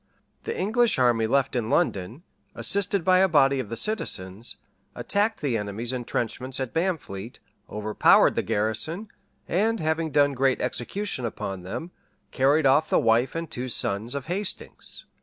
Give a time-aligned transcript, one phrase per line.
[0.45, 2.23] The English army left in London,
[2.55, 4.55] assisted by a body of the citizens,
[4.95, 7.37] attacked the enemy's intrenchments at Bamflete,
[7.69, 9.09] overpowered the garrison,
[9.47, 11.91] and having done great execution upon them,
[12.31, 15.05] carried off the wife and two sons of Hastings.